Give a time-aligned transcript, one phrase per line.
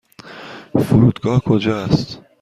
[0.79, 2.21] فرودگاه کجا است؟